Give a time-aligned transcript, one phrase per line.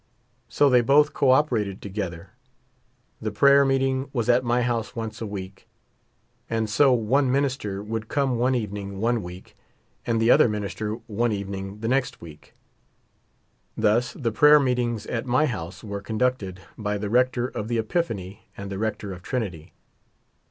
[0.49, 2.31] So they both co operated together.
[3.21, 5.67] The prayer meeting was at my liouse once a week;
[6.49, 9.55] and so one minister would come one evening one week
[10.07, 12.55] and the other minister one evening the next week.
[13.77, 18.49] Thus the 'prayer meetings at my house were conducted by the rector of the Epiphany
[18.57, 19.71] and the rector of Trinity.